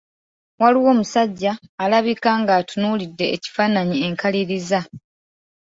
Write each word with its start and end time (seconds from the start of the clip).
Waliwo 0.61 0.87
omusajja 0.93 1.51
alabika 1.83 2.29
ng’atunuulidde 2.41 3.25
ekifaanaanyi 3.35 3.95
enkaliriza. 4.07 4.79